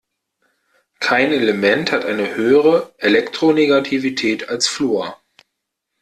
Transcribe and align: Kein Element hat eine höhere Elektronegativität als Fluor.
Kein 0.99 1.31
Element 1.31 1.91
hat 1.91 2.05
eine 2.05 2.33
höhere 2.33 2.91
Elektronegativität 2.97 4.49
als 4.49 4.67
Fluor. 4.67 5.21